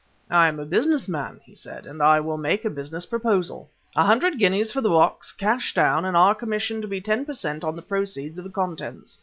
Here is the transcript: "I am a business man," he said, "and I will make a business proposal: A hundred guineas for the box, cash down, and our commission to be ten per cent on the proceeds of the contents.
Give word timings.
"I 0.31 0.47
am 0.47 0.59
a 0.59 0.65
business 0.65 1.07
man," 1.07 1.41
he 1.45 1.53
said, 1.53 1.85
"and 1.85 2.01
I 2.01 2.19
will 2.21 2.35
make 2.39 2.65
a 2.65 2.71
business 2.71 3.05
proposal: 3.05 3.69
A 3.95 4.03
hundred 4.03 4.39
guineas 4.39 4.71
for 4.73 4.81
the 4.81 4.89
box, 4.89 5.31
cash 5.31 5.75
down, 5.75 6.05
and 6.05 6.17
our 6.17 6.33
commission 6.33 6.81
to 6.81 6.87
be 6.87 6.99
ten 6.99 7.23
per 7.23 7.33
cent 7.33 7.63
on 7.63 7.75
the 7.75 7.83
proceeds 7.83 8.39
of 8.39 8.45
the 8.45 8.49
contents. 8.49 9.19